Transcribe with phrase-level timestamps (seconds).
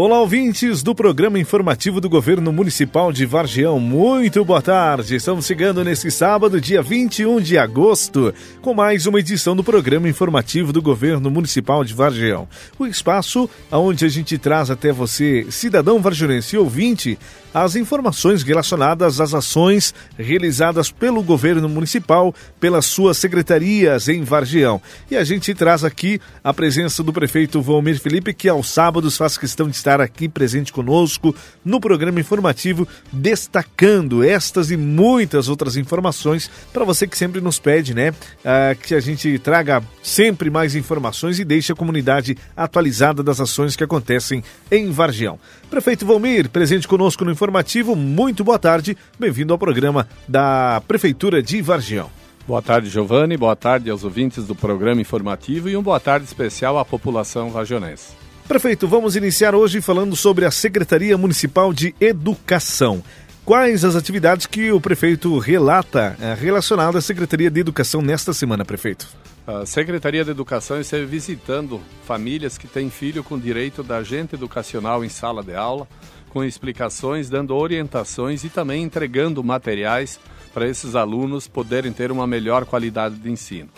[0.00, 3.80] Olá, ouvintes do programa informativo do Governo Municipal de Vargião.
[3.80, 5.16] Muito boa tarde.
[5.16, 8.32] Estamos chegando nesse sábado, dia 21 de agosto,
[8.62, 12.46] com mais uma edição do programa informativo do Governo Municipal de Vargião.
[12.78, 17.18] O espaço onde a gente traz até você, cidadão vargionense e ouvinte,
[17.52, 24.80] as informações relacionadas às ações realizadas pelo governo municipal, pelas suas secretarias em Vargião.
[25.10, 29.38] E a gente traz aqui a presença do prefeito Valmir Felipe, que aos sábados faz
[29.38, 31.34] questão de estar aqui presente conosco
[31.64, 37.94] no programa informativo, destacando estas e muitas outras informações para você que sempre nos pede,
[37.94, 38.10] né?
[38.10, 43.76] Uh, que a gente traga sempre mais informações e deixe a comunidade atualizada das ações
[43.76, 45.38] que acontecem em Vargião.
[45.70, 51.62] Prefeito Valmir, presente conosco no informativo, muito boa tarde, bem-vindo ao programa da Prefeitura de
[51.62, 52.10] Vargião.
[52.48, 56.76] Boa tarde, Giovanni, boa tarde aos ouvintes do programa informativo e um boa tarde especial
[56.80, 58.12] à população vargionense.
[58.48, 63.04] Prefeito, vamos iniciar hoje falando sobre a Secretaria Municipal de Educação.
[63.44, 68.64] Quais as atividades que o prefeito relata eh, relacionadas à Secretaria de Educação nesta semana,
[68.64, 69.06] prefeito?
[69.46, 75.02] A Secretaria de Educação esteve visitando famílias que têm filho com direito da agente educacional
[75.02, 75.88] em sala de aula,
[76.28, 80.20] com explicações, dando orientações e também entregando materiais
[80.52, 83.68] para esses alunos poderem ter uma melhor qualidade de ensino.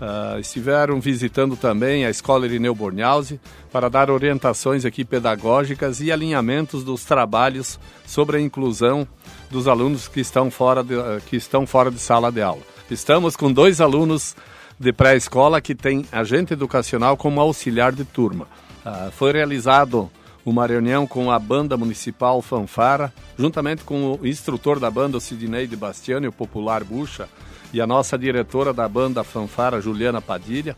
[0.00, 3.38] Uh, estiveram visitando também a Escola Irineu Bornhausen
[3.70, 9.06] para dar orientações aqui pedagógicas e alinhamentos dos trabalhos sobre a inclusão
[9.50, 12.62] dos alunos que estão fora de, uh, que estão fora de sala de aula.
[12.90, 14.34] Estamos com dois alunos
[14.78, 18.48] de pré-escola que têm agente educacional como auxiliar de turma.
[18.82, 20.10] Uh, foi realizado
[20.44, 25.66] uma reunião com a banda municipal Fanfara, juntamente com o instrutor da banda, o Sidney
[25.66, 27.28] de Bastiani, o popular Bucha,
[27.72, 30.76] e a nossa diretora da banda Fanfara, Juliana Padilha.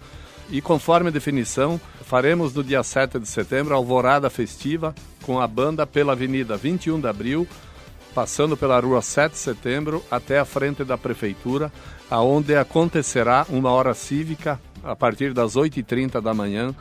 [0.51, 5.47] E conforme a definição, faremos no dia 7 de setembro a alvorada festiva com a
[5.47, 7.49] banda pela Avenida 21 de Abril,
[8.15, 11.73] passando pela Rua 7 de Setembro até a frente da Prefeitura,
[12.11, 16.75] aonde acontecerá uma hora cívica a partir das 8h30 da manhã,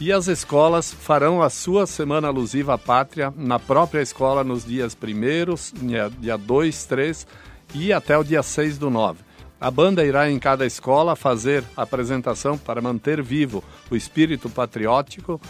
[0.00, 4.96] e as escolas farão a sua Semana Alusiva à Pátria na própria escola nos dias
[4.96, 7.26] 1 dia 2, 3
[7.74, 9.20] e até o dia 6 do 9.
[9.60, 15.40] A banda irá em cada escola fazer apresentação para manter vivo o espírito patriótico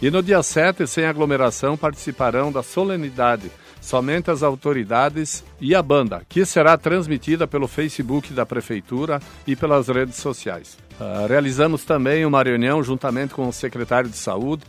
[0.00, 3.50] e no dia 7, sem aglomeração, participarão da solenidade
[3.88, 9.88] somente as autoridades e a banda, que será transmitida pelo Facebook da Prefeitura e pelas
[9.88, 10.76] redes sociais.
[11.00, 14.62] Uh, realizamos também uma reunião juntamente com o secretário de Saúde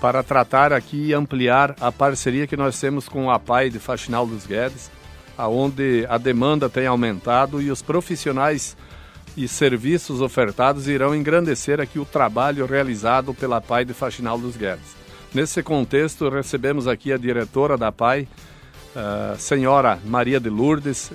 [0.00, 4.24] para tratar aqui e ampliar a parceria que nós temos com a APAI de Faxinal
[4.24, 4.88] dos Guedes,
[5.36, 8.76] aonde a demanda tem aumentado e os profissionais
[9.36, 14.94] e serviços ofertados irão engrandecer aqui o trabalho realizado pela PAI de Faxinal dos Guedes.
[15.34, 18.28] Nesse contexto, recebemos aqui a diretora da PAI,
[18.94, 21.10] a senhora Maria de Lourdes,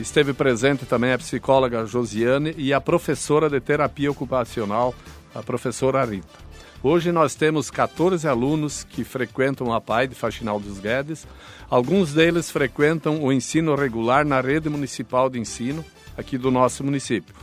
[0.00, 4.94] esteve presente também a psicóloga Josiane e a professora de terapia ocupacional,
[5.34, 6.48] a professora Rita.
[6.82, 11.26] Hoje nós temos 14 alunos que frequentam a PAI de Faxinal dos Guedes.
[11.68, 15.84] Alguns deles frequentam o ensino regular na rede municipal de ensino
[16.16, 17.34] aqui do nosso município.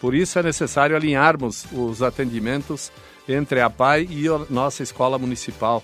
[0.00, 2.92] Por isso é necessário alinharmos os atendimentos
[3.26, 5.82] entre a PAI e a nossa escola municipal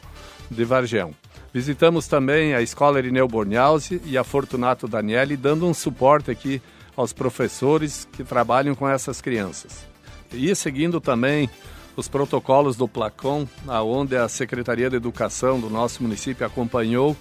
[0.50, 1.20] de Vargão.
[1.53, 6.63] Visitamos também a Escola Irineu Bornhausen e a Fortunato Daniele, dando um suporte aqui
[6.97, 9.85] aos professores que trabalham com essas crianças.
[10.33, 11.51] E seguindo também
[11.97, 17.17] os protocolos do Placon, aonde a Secretaria de Educação do nosso município acompanhou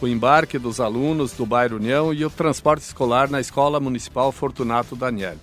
[0.00, 4.96] o embarque dos alunos do bairro União e o transporte escolar na Escola Municipal Fortunato
[4.96, 5.36] Daniel,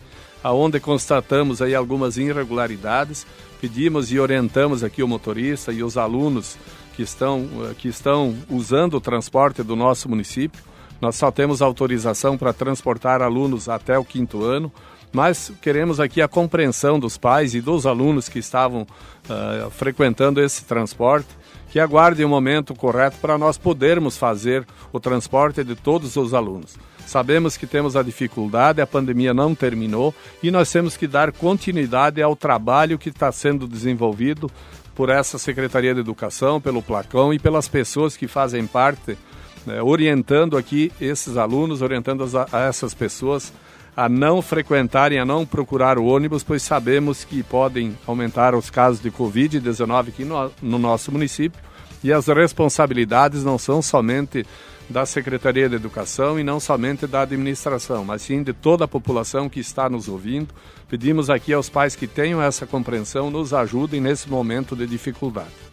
[0.43, 3.25] aonde constatamos aí algumas irregularidades,
[3.61, 6.57] pedimos e orientamos aqui o motorista e os alunos
[6.97, 7.47] que estão,
[7.77, 10.63] que estão usando o transporte do nosso município.
[10.99, 14.71] Nós só temos autorização para transportar alunos até o quinto ano,
[15.13, 20.65] mas queremos aqui a compreensão dos pais e dos alunos que estavam uh, frequentando esse
[20.65, 21.29] transporte,
[21.69, 26.77] que aguardem o momento correto para nós podermos fazer o transporte de todos os alunos.
[27.05, 32.23] Sabemos que temos a dificuldade, a pandemia não terminou e nós temos que dar continuidade
[32.23, 34.51] ao trabalho que está sendo desenvolvido
[34.97, 39.15] por essa Secretaria de Educação, pelo Placão e pelas pessoas que fazem parte,
[39.63, 43.53] né, orientando aqui esses alunos, orientando a, essas pessoas
[43.95, 48.99] a não frequentarem, a não procurar o ônibus, pois sabemos que podem aumentar os casos
[48.99, 51.61] de Covid-19 aqui no, no nosso município
[52.03, 54.47] e as responsabilidades não são somente
[54.89, 59.49] da Secretaria de Educação e não somente da administração, mas sim de toda a população
[59.49, 60.53] que está nos ouvindo.
[60.89, 65.67] Pedimos aqui aos pais que tenham essa compreensão, nos ajudem nesse momento de dificuldade.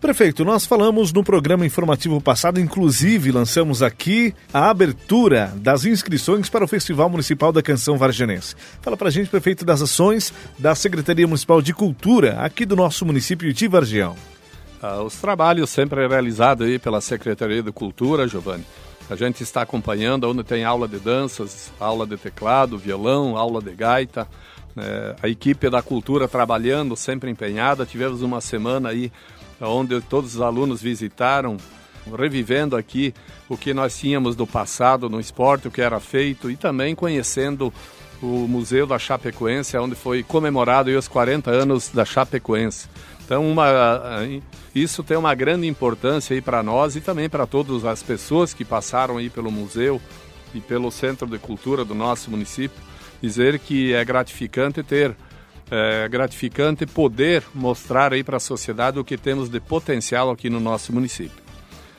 [0.00, 6.64] Prefeito, nós falamos no programa informativo passado, inclusive lançamos aqui a abertura das inscrições para
[6.64, 8.54] o Festival Municipal da Canção Varjanense.
[8.80, 13.52] Fala pra gente, prefeito, das ações da Secretaria Municipal de Cultura aqui do nosso município
[13.52, 14.14] de Vargião.
[14.80, 18.64] Ah, os trabalhos sempre realizados aí pela Secretaria de Cultura, Giovanni.
[19.10, 23.72] A gente está acompanhando onde tem aula de danças, aula de teclado, violão, aula de
[23.72, 24.28] gaita.
[24.76, 27.86] É, a equipe da cultura trabalhando, sempre empenhada.
[27.86, 29.10] Tivemos uma semana aí
[29.60, 31.56] onde todos os alunos visitaram,
[32.16, 33.12] revivendo aqui
[33.48, 37.72] o que nós tínhamos do passado no esporte, o que era feito e também conhecendo
[38.22, 42.88] o Museu da Chapecoense, onde foi comemorado os 40 anos da Chapecoense.
[43.28, 43.66] Então, uma,
[44.74, 48.64] isso tem uma grande importância aí para nós e também para todas as pessoas que
[48.64, 50.00] passaram aí pelo museu
[50.54, 52.80] e pelo Centro de Cultura do nosso município.
[53.20, 55.14] Dizer que é gratificante ter
[55.70, 60.58] é gratificante poder mostrar aí para a sociedade o que temos de potencial aqui no
[60.58, 61.36] nosso município.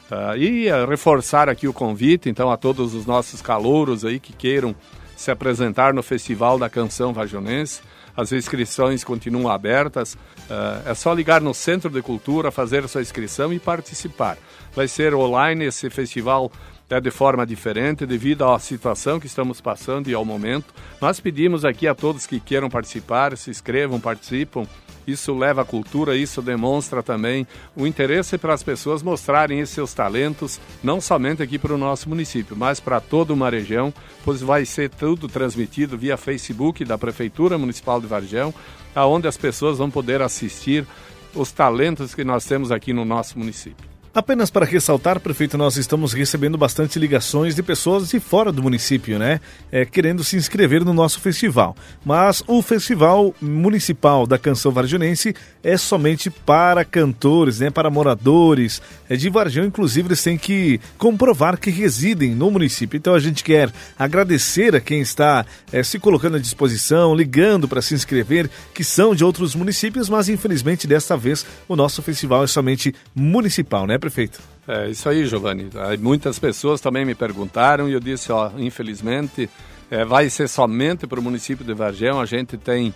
[0.09, 4.33] Uh, e uh, reforçar aqui o convite, então, a todos os nossos calouros aí que
[4.33, 4.75] queiram
[5.15, 7.81] se apresentar no Festival da Canção Vajonense.
[8.15, 10.13] As inscrições continuam abertas.
[10.13, 14.38] Uh, é só ligar no Centro de Cultura, fazer sua inscrição e participar.
[14.75, 16.51] Vai ser online esse festival
[16.89, 20.73] é de forma diferente devido à situação que estamos passando e ao momento.
[21.00, 24.65] Nós pedimos aqui a todos que queiram participar, se inscrevam, participam.
[25.09, 30.59] Isso leva à cultura, isso demonstra também o interesse para as pessoas mostrarem seus talentos,
[30.83, 34.89] não somente aqui para o nosso município, mas para toda uma região, pois vai ser
[34.89, 38.53] tudo transmitido via Facebook da Prefeitura Municipal de Vargão,
[38.95, 40.85] aonde as pessoas vão poder assistir
[41.33, 43.98] os talentos que nós temos aqui no nosso município.
[44.11, 49.19] Apenas para ressaltar, prefeito, nós estamos recebendo bastante ligações de pessoas de fora do município,
[49.19, 49.39] né?
[49.71, 51.75] É, querendo se inscrever no nosso festival.
[52.03, 57.69] Mas o Festival Municipal da Canção Varjanense é somente para cantores, né?
[57.69, 59.63] Para moradores é, de Varjão.
[59.63, 62.97] Inclusive, eles têm que comprovar que residem no município.
[62.97, 67.81] Então, a gente quer agradecer a quem está é, se colocando à disposição, ligando para
[67.81, 72.47] se inscrever, que são de outros municípios, mas infelizmente desta vez o nosso festival é
[72.47, 73.98] somente municipal, né?
[73.99, 74.39] Prefeito?
[74.67, 75.69] É isso aí, Giovanni.
[75.99, 79.49] Muitas pessoas também me perguntaram e eu disse, ó, infelizmente,
[79.89, 82.09] é, vai ser somente para o município de Vargem.
[82.09, 82.93] A gente tem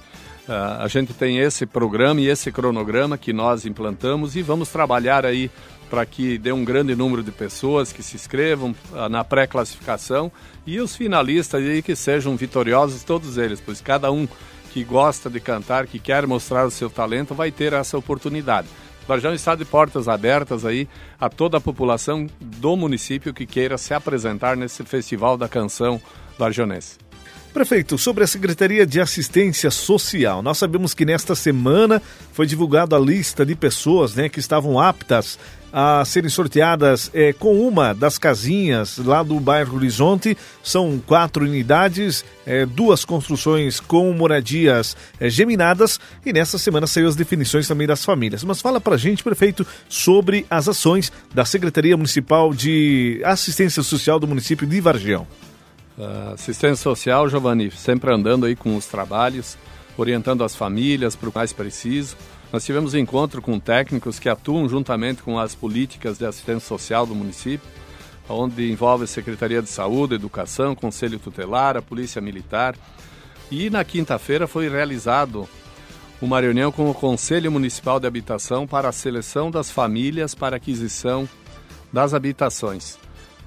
[0.48, 5.26] uh, a gente tem esse programa e esse cronograma que nós implantamos e vamos trabalhar
[5.26, 5.50] aí
[5.90, 10.32] para que dê um grande número de pessoas que se inscrevam uh, na pré-classificação
[10.66, 14.28] e os finalistas aí que sejam vitoriosos todos eles, pois cada um
[14.72, 18.68] que gosta de cantar, que quer mostrar o seu talento, vai ter essa oportunidade.
[19.08, 20.88] Varjão está de portas abertas aí
[21.20, 26.02] a toda a população do município que queira se apresentar nesse Festival da Canção
[26.38, 26.98] Varjonense.
[27.54, 32.02] Prefeito, sobre a Secretaria de Assistência Social, nós sabemos que nesta semana
[32.32, 35.38] foi divulgada a lista de pessoas né, que estavam aptas
[35.74, 40.38] a serem sorteadas é, com uma das casinhas lá do bairro Horizonte.
[40.62, 47.16] São quatro unidades, é, duas construções com moradias é, geminadas e nessa semana saiu as
[47.16, 48.44] definições também das famílias.
[48.44, 54.28] Mas fala pra gente, prefeito, sobre as ações da Secretaria Municipal de Assistência Social do
[54.28, 55.26] município de Vargião.
[55.98, 59.58] Uh, assistência social, Giovanni, sempre andando aí com os trabalhos,
[59.96, 62.16] orientando as famílias para o mais preciso.
[62.52, 67.16] Nós tivemos encontro com técnicos que atuam juntamente com as políticas de assistência social do
[67.16, 67.68] município,
[68.28, 72.76] onde envolve a Secretaria de Saúde, Educação, Conselho Tutelar, a Polícia Militar.
[73.52, 75.48] E na quinta-feira foi realizado
[76.22, 81.28] uma reunião com o Conselho Municipal de Habitação para a seleção das famílias para aquisição
[81.92, 82.98] das habitações.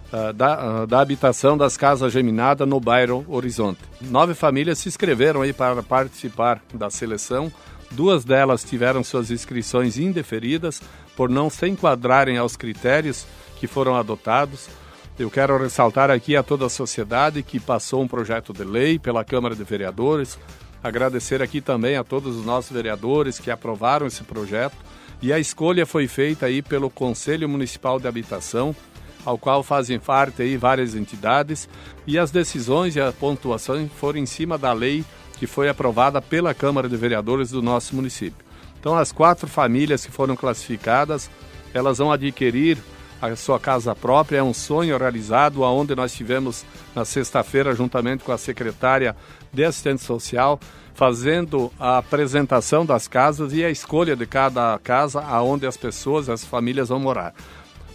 [0.06, 3.80] Uh, da, uh, da, habitação das casas geminadas no bairro Horizonte.
[4.00, 7.52] Nove famílias se inscreveram aí para participar da seleção
[7.90, 10.82] Duas delas tiveram suas inscrições indeferidas
[11.16, 14.68] por não se enquadrarem aos critérios que foram adotados.
[15.18, 19.24] Eu quero ressaltar aqui a toda a sociedade que passou um projeto de lei pela
[19.24, 20.38] Câmara de Vereadores.
[20.82, 24.76] Agradecer aqui também a todos os nossos vereadores que aprovaram esse projeto.
[25.22, 28.76] E a escolha foi feita aí pelo Conselho Municipal de Habitação,
[29.26, 31.68] ao qual fazem parte aí várias entidades,
[32.06, 35.04] e as decisões e a pontuação foram em cima da lei
[35.36, 38.46] que foi aprovada pela Câmara de Vereadores do nosso município.
[38.80, 41.28] Então, as quatro famílias que foram classificadas,
[41.74, 42.78] elas vão adquirir
[43.20, 44.38] a sua casa própria.
[44.38, 46.64] É um sonho realizado, aonde nós tivemos
[46.94, 49.16] na sexta-feira, juntamente com a secretária
[49.52, 50.60] de assistência social,
[50.94, 56.44] fazendo a apresentação das casas e a escolha de cada casa, aonde as pessoas, as
[56.44, 57.34] famílias vão morar.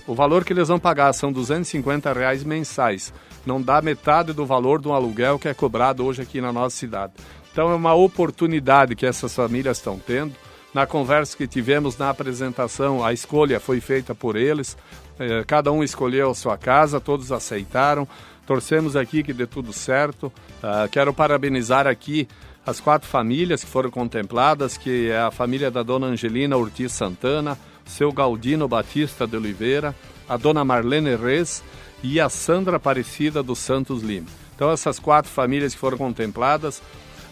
[0.07, 3.13] O valor que eles vão pagar são 250 reais mensais
[3.45, 7.13] não dá metade do valor do aluguel que é cobrado hoje aqui na nossa cidade.
[7.51, 10.33] Então é uma oportunidade que essas famílias estão tendo
[10.73, 14.77] Na conversa que tivemos na apresentação, a escolha foi feita por eles.
[15.19, 18.07] Eh, cada um escolheu a sua casa, todos aceitaram.
[18.47, 20.27] Torcemos aqui que dê tudo certo.
[20.27, 22.27] Uh, quero parabenizar aqui
[22.65, 27.57] as quatro famílias que foram contempladas, que é a família da dona Angelina Ortiz Santana,
[27.85, 29.95] seu Galdino Batista de Oliveira,
[30.27, 31.63] a dona Marlene Reis
[32.03, 34.27] e a Sandra Aparecida dos Santos Lima.
[34.55, 36.81] Então essas quatro famílias que foram contempladas,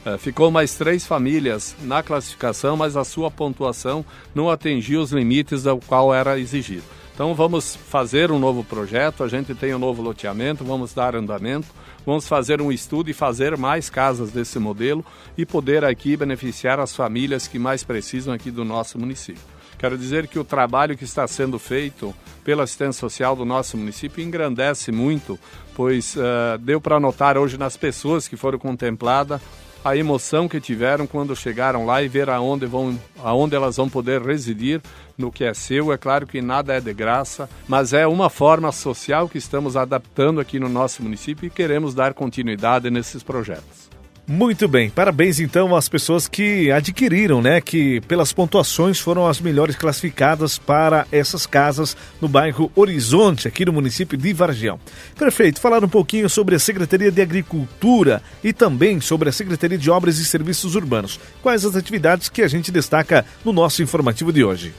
[0.05, 4.03] uh, ficou mais três famílias na classificação, mas a sua pontuação
[4.33, 6.83] não atingiu os limites ao qual era exigido.
[7.13, 11.67] Então vamos fazer um novo projeto, a gente tem um novo loteamento, vamos dar andamento,
[12.05, 15.05] vamos fazer um estudo e fazer mais casas desse modelo
[15.37, 19.58] e poder aqui beneficiar as famílias que mais precisam aqui do nosso município.
[19.79, 24.23] Quero dizer que o trabalho que está sendo feito pela assistência social do nosso município
[24.23, 25.39] engrandece muito,
[25.73, 29.41] pois uh, deu para notar hoje nas pessoas que foram contempladas
[29.83, 34.21] a emoção que tiveram quando chegaram lá e ver aonde, vão, aonde elas vão poder
[34.21, 34.81] residir
[35.17, 35.93] no que é seu.
[35.93, 40.41] É claro que nada é de graça, mas é uma forma social que estamos adaptando
[40.41, 43.88] aqui no nosso município e queremos dar continuidade nesses projetos.
[44.31, 47.59] Muito bem, parabéns então às pessoas que adquiriram, né?
[47.59, 53.73] Que pelas pontuações foram as melhores classificadas para essas casas no bairro Horizonte, aqui no
[53.73, 54.79] município de Vargião.
[55.17, 59.89] Perfeito, falar um pouquinho sobre a Secretaria de Agricultura e também sobre a Secretaria de
[59.89, 61.19] Obras e Serviços Urbanos.
[61.41, 64.75] Quais as atividades que a gente destaca no nosso informativo de hoje?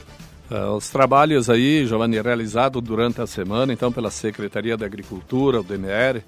[0.49, 5.63] Uh, os trabalhos aí, Giovanni, realizados durante a semana, então, pela Secretaria da Agricultura, o
[5.63, 6.23] DMR,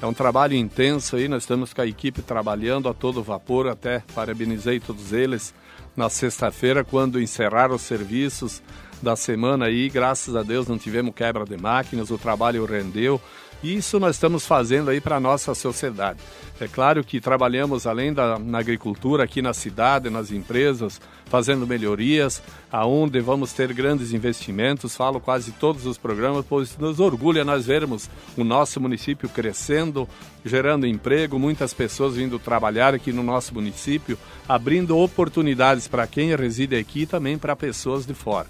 [0.00, 4.02] é um trabalho intenso aí, nós estamos com a equipe trabalhando a todo vapor, até
[4.14, 5.54] parabenizei todos eles
[5.96, 8.62] na sexta-feira, quando encerraram os serviços
[9.02, 13.20] da semana aí, graças a Deus não tivemos quebra de máquinas, o trabalho rendeu,
[13.62, 16.18] isso nós estamos fazendo aí para a nossa sociedade.
[16.60, 22.42] É claro que trabalhamos além da na agricultura aqui na cidade, nas empresas, fazendo melhorias,
[22.70, 24.96] aonde vamos ter grandes investimentos.
[24.96, 30.08] Falo quase todos os programas, pois nos orgulha nós vermos o nosso município crescendo,
[30.44, 36.76] gerando emprego, muitas pessoas vindo trabalhar aqui no nosso município, abrindo oportunidades para quem reside
[36.76, 38.46] aqui e também para pessoas de fora.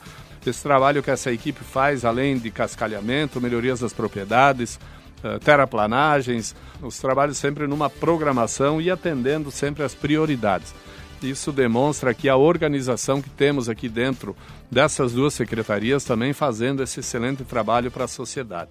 [0.47, 4.79] Esse trabalho que essa equipe faz, além de cascalhamento, melhorias das propriedades,
[5.23, 10.75] eh, terraplanagens, os trabalhos sempre numa programação e atendendo sempre as prioridades.
[11.23, 14.37] Isso demonstra que a organização que temos aqui dentro
[14.71, 18.71] dessas duas secretarias também fazendo esse excelente trabalho para a sociedade.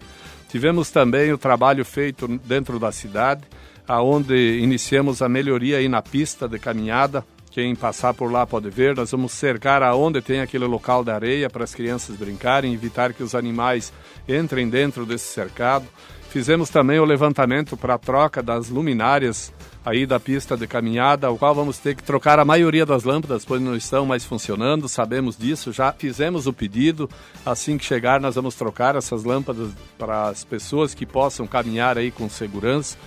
[0.49, 3.43] Tivemos também o trabalho feito dentro da cidade,
[3.87, 7.25] aonde iniciamos a melhoria aí na pista de caminhada.
[7.51, 8.95] Quem passar por lá pode ver.
[8.95, 13.23] Nós vamos cercar aonde tem aquele local da areia para as crianças brincarem, evitar que
[13.23, 13.93] os animais
[14.27, 15.85] entrem dentro desse cercado.
[16.35, 19.53] Fizemos também o levantamento para a troca das luminárias
[19.85, 23.45] aí da pista de caminhada, ao qual vamos ter que trocar a maioria das lâmpadas,
[23.45, 27.09] pois não estão mais funcionando, sabemos disso, já fizemos o pedido.
[27.45, 32.11] Assim que chegar, nós vamos trocar essas lâmpadas para as pessoas que possam caminhar aí
[32.11, 32.97] com segurança.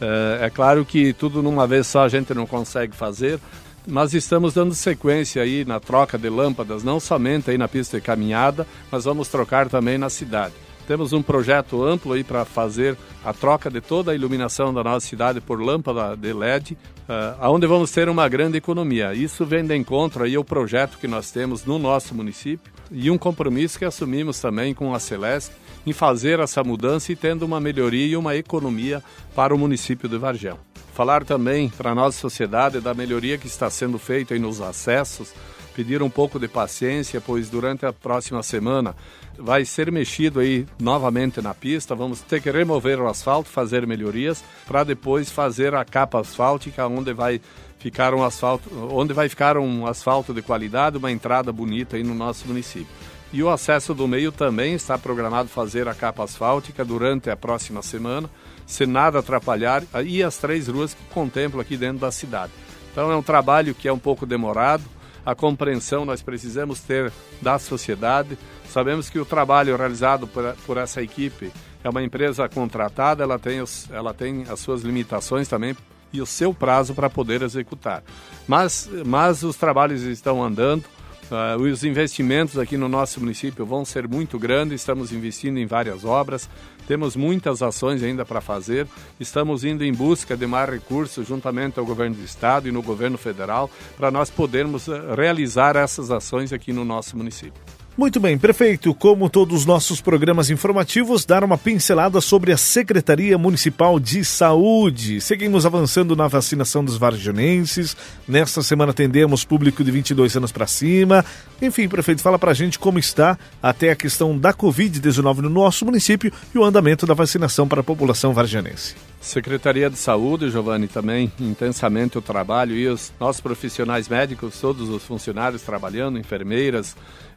[0.00, 3.40] É, é claro que tudo numa vez só a gente não consegue fazer,
[3.84, 8.04] mas estamos dando sequência aí na troca de lâmpadas, não somente aí na pista de
[8.04, 10.65] caminhada, mas vamos trocar também na cidade.
[10.86, 15.06] Temos um projeto amplo aí para fazer a troca de toda a iluminação da nossa
[15.06, 16.76] cidade por lâmpada de LED, uh,
[17.08, 19.12] eh, onde vamos ter uma grande economia.
[19.12, 23.18] Isso vem de encontro aí ao projeto que nós temos no nosso município e um
[23.18, 25.52] compromisso que assumimos também com a Celeste
[25.84, 29.02] em fazer essa mudança e tendo uma melhoria e uma economia
[29.34, 30.54] para o município de Vargem.
[30.94, 35.32] Falar também para a nossa sociedade da melhoria que está sendo feita nos acessos,
[35.76, 38.96] pedir um pouco de paciência, pois durante a próxima semana
[39.38, 41.94] vai ser mexido aí novamente na pista.
[41.94, 47.12] Vamos ter que remover o asfalto, fazer melhorias para depois fazer a capa asfáltica, onde
[47.12, 47.42] vai
[47.78, 52.14] ficar um asfalto, onde vai ficar um asfalto de qualidade, uma entrada bonita aí no
[52.14, 52.88] nosso município.
[53.30, 57.82] E o acesso do meio também está programado fazer a capa asfáltica durante a próxima
[57.82, 58.30] semana,
[58.66, 62.52] se nada atrapalhar, e as três ruas que contemplam aqui dentro da cidade.
[62.90, 64.95] Então é um trabalho que é um pouco demorado,
[65.26, 68.38] a compreensão nós precisamos ter da sociedade.
[68.68, 71.52] Sabemos que o trabalho realizado por, por essa equipe
[71.82, 75.76] é uma empresa contratada, ela tem, os, ela tem as suas limitações também
[76.12, 78.04] e o seu prazo para poder executar.
[78.46, 80.84] Mas, mas os trabalhos estão andando,
[81.30, 86.04] Uh, os investimentos aqui no nosso município vão ser muito grandes, estamos investindo em várias
[86.04, 86.48] obras,
[86.86, 88.86] temos muitas ações ainda para fazer,
[89.18, 93.18] estamos indo em busca de mais recursos juntamente ao governo do estado e no governo
[93.18, 97.60] federal para nós podermos uh, realizar essas ações aqui no nosso município.
[97.96, 103.38] Muito bem, prefeito, como todos os nossos programas informativos, dar uma pincelada sobre a Secretaria
[103.38, 105.18] Municipal de Saúde.
[105.18, 107.96] Seguimos avançando na vacinação dos varginenses.
[108.28, 111.24] Nesta semana atendemos público de 22 anos para cima.
[111.62, 115.86] Enfim, prefeito, fala para a gente como está até a questão da Covid-19 no nosso
[115.86, 118.94] município e o andamento da vacinação para a população varginense.
[119.22, 125.02] Secretaria de Saúde, Giovanni, também intensamente o trabalho e os nossos profissionais médicos, todos os
[125.02, 126.94] funcionários trabalhando, enfermeiras,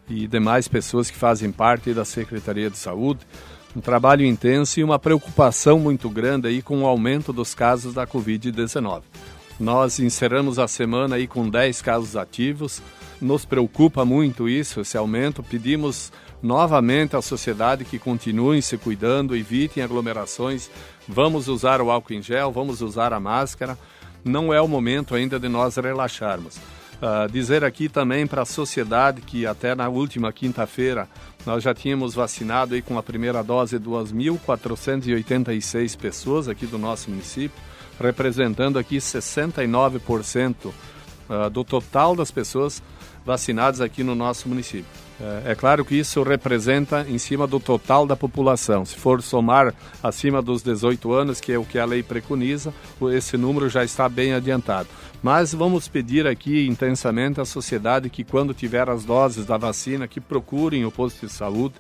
[0.10, 3.20] e demais pessoas que fazem parte da Secretaria de Saúde.
[3.76, 8.08] Um trabalho intenso e uma preocupação muito grande aí com o aumento dos casos da
[8.08, 9.04] Covid-19.
[9.60, 12.82] Nós encerramos a semana aí com 10 casos ativos.
[13.22, 15.44] Nos preocupa muito isso, esse aumento.
[15.44, 16.12] Pedimos
[16.42, 20.72] novamente à sociedade que continuem se cuidando, evitem aglomerações.
[21.08, 23.78] Vamos usar o álcool em gel, vamos usar a máscara.
[24.24, 26.58] Não é o momento ainda de nós relaxarmos.
[27.02, 31.08] Uh, dizer aqui também para a sociedade que até na última quinta-feira
[31.46, 37.58] nós já tínhamos vacinado aí com a primeira dose 2.486 pessoas aqui do nosso município,
[37.98, 40.74] representando aqui 69% uh,
[41.30, 42.84] ah, do total das pessoas
[43.26, 45.09] vacinadas aqui no nosso município.
[45.22, 48.86] É, é claro que isso representa em cima do total da população.
[48.86, 52.74] Se for somar acima dos 18 anos, que é o que a lei preconiza,
[53.12, 54.88] esse número já está bem adiantado.
[55.22, 60.22] Mas vamos pedir aqui intensamente à sociedade que quando tiver as doses da vacina, que
[60.22, 61.76] procurem o posto de saúde.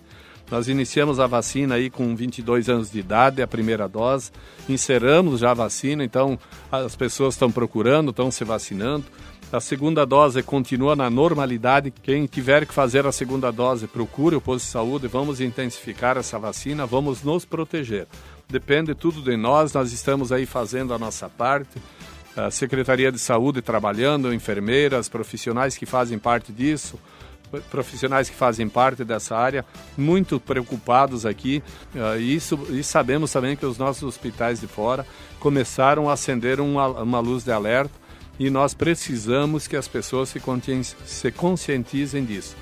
[0.51, 4.31] Nós iniciamos a vacina aí com 22 anos de idade, a primeira dose.
[4.67, 6.39] Encerramos já a vacina, então
[6.71, 9.05] as pessoas estão procurando, estão se vacinando.
[9.51, 11.89] A segunda dose continua na normalidade.
[11.89, 15.07] Quem tiver que fazer a segunda dose, procure o posto de saúde.
[15.07, 18.05] Vamos intensificar essa vacina, vamos nos proteger.
[18.47, 21.81] Depende tudo de nós, nós estamos aí fazendo a nossa parte.
[22.37, 26.99] A Secretaria de Saúde trabalhando, enfermeiras, profissionais que fazem parte disso,
[27.71, 29.65] profissionais que fazem parte dessa área,
[29.97, 31.63] muito preocupados aqui.
[31.95, 35.07] Uh, isso, e sabemos também que os nossos hospitais de fora
[35.39, 37.98] começaram a acender uma, uma luz de alerta
[38.39, 40.41] e nós precisamos que as pessoas se,
[41.05, 42.55] se conscientizem disso.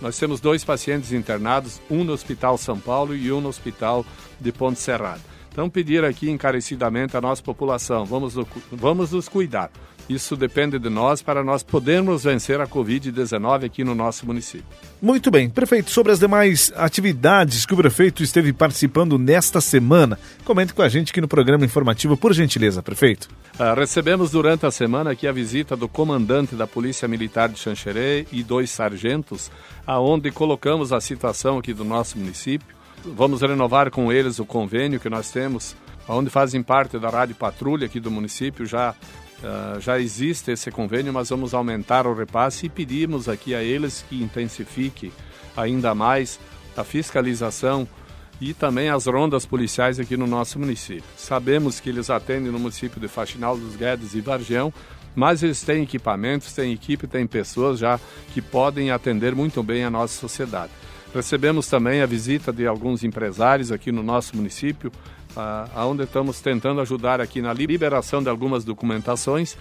[0.00, 4.06] Nós temos dois pacientes internados, um no Hospital São Paulo e um no Hospital
[4.40, 5.20] de Ponte Serrada.
[5.52, 8.34] Então, pedir aqui encarecidamente à nossa população, vamos,
[8.70, 9.70] vamos nos cuidar.
[10.08, 14.64] Isso depende de nós para nós podermos vencer a Covid-19 aqui no nosso município.
[15.02, 15.50] Muito bem.
[15.50, 20.88] Prefeito, sobre as demais atividades que o prefeito esteve participando nesta semana, comente com a
[20.88, 23.28] gente aqui no programa informativo, por gentileza, prefeito.
[23.58, 28.26] Uh, recebemos durante a semana aqui a visita do comandante da Polícia Militar de Xanxerê
[28.32, 29.50] e dois sargentos,
[29.86, 32.74] aonde colocamos a situação aqui do nosso município.
[33.04, 35.76] Vamos renovar com eles o convênio que nós temos,
[36.08, 38.94] onde fazem parte da Rádio Patrulha aqui do município, já
[39.42, 44.04] Uh, já existe esse convênio, mas vamos aumentar o repasse e pedimos aqui a eles
[44.08, 45.12] que intensifique
[45.56, 46.40] ainda mais
[46.76, 47.86] a fiscalização
[48.40, 51.04] e também as rondas policiais aqui no nosso município.
[51.16, 54.72] Sabemos que eles atendem no município de Faxinal dos Guedes e Vargião,
[55.14, 57.98] mas eles têm equipamentos, têm equipe, têm pessoas já
[58.32, 60.72] que podem atender muito bem a nossa sociedade.
[61.14, 64.92] Recebemos também a visita de alguns empresários aqui no nosso município,
[65.74, 69.56] aonde estamos tentando ajudar aqui na liberação de algumas documentações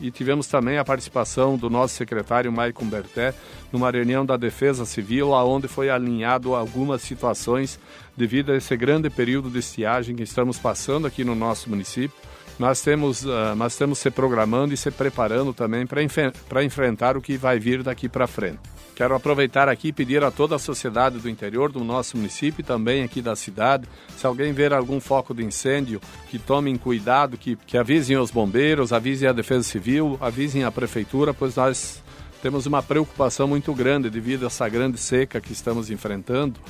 [0.00, 3.34] e tivemos também a participação do nosso secretário Maicon Berté
[3.72, 7.78] numa reunião da Defesa Civil, onde foi alinhado algumas situações
[8.16, 12.16] devido a esse grande período de estiagem que estamos passando aqui no nosso município.
[12.58, 17.36] Nós temos, uh, nós estamos se programando e se preparando também para enfrentar o que
[17.36, 18.73] vai vir daqui para frente.
[18.94, 22.64] Quero aproveitar aqui e pedir a toda a sociedade do interior do nosso município e
[22.64, 27.56] também aqui da cidade, se alguém ver algum foco de incêndio, que tomem cuidado, que,
[27.66, 32.02] que avisem os bombeiros, avisem a Defesa Civil, avisem a Prefeitura, pois nós
[32.40, 36.60] temos uma preocupação muito grande devido a essa grande seca que estamos enfrentando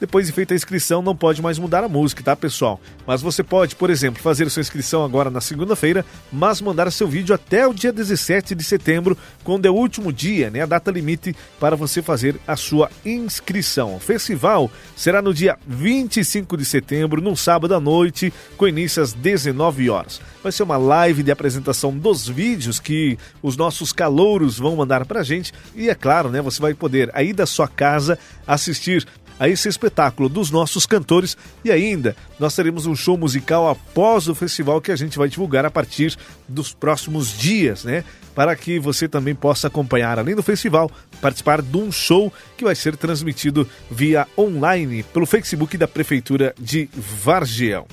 [0.00, 2.80] Depois de feita a inscrição, não pode mais mudar a música, tá, pessoal?
[3.06, 7.34] Mas você pode, por exemplo, fazer sua inscrição agora na segunda-feira, mas mandar seu vídeo
[7.34, 11.36] até o dia 17 de setembro, quando é o último dia, né, a data limite
[11.58, 13.96] para você fazer a sua inscrição.
[13.96, 19.12] O festival será no dia 25 de setembro, num sábado à noite, com início às
[19.12, 20.20] 19 horas.
[20.42, 25.22] Vai ser uma live de apresentação dos vídeos que os nossos calouros vão mandar pra
[25.22, 29.06] gente e é claro, né, você vai poder aí da sua casa assistir
[29.40, 34.34] a esse espetáculo dos nossos cantores e ainda nós teremos um show musical após o
[34.34, 36.14] festival que a gente vai divulgar a partir
[36.46, 38.04] dos próximos dias, né?
[38.34, 40.90] Para que você também possa acompanhar, além do festival,
[41.22, 46.88] participar de um show que vai ser transmitido via online pelo Facebook da Prefeitura de
[46.94, 47.86] Vargião.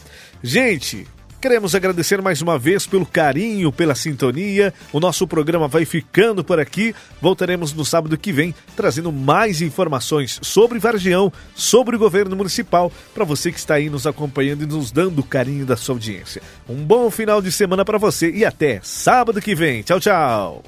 [0.44, 1.08] Gente,
[1.40, 4.74] Queremos agradecer mais uma vez pelo carinho, pela sintonia.
[4.92, 6.96] O nosso programa vai ficando por aqui.
[7.22, 13.24] Voltaremos no sábado que vem trazendo mais informações sobre Vargião, sobre o governo municipal, para
[13.24, 16.42] você que está aí nos acompanhando e nos dando o carinho da sua audiência.
[16.68, 19.84] Um bom final de semana para você e até sábado que vem.
[19.84, 20.64] Tchau, tchau.